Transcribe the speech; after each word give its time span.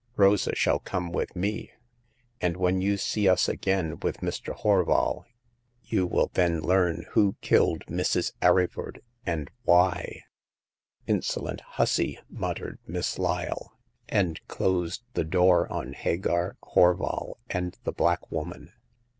"Rosa 0.17 0.55
shall 0.55 0.79
come 0.79 1.11
with 1.11 1.35
me; 1.35 1.73
and 2.41 2.57
when 2.57 2.81
you 2.81 2.97
see 2.97 3.29
us 3.29 3.47
again 3.47 3.99
with 3.99 4.21
Mr. 4.21 4.51
Horval, 4.55 5.25
you 5.83 6.07
will 6.07 6.31
then 6.33 6.59
learn 6.59 7.05
who 7.11 7.35
killed 7.41 7.85
Mrs. 7.85 8.33
Arryford, 8.41 9.01
and 9.27 9.51
why."" 9.61 10.23
Insolent 11.05 11.61
hussy!" 11.61 12.17
muttered 12.31 12.79
Miss 12.87 13.19
Lyle, 13.19 13.77
and 14.09 14.41
closed 14.47 15.03
the 15.13 15.23
door 15.23 15.71
on 15.71 15.93
Hagar, 15.93 16.57
Horval 16.63 17.35
and 17.47 17.77
the 17.83 17.91
black 17.93 18.31
woman. 18.31 18.73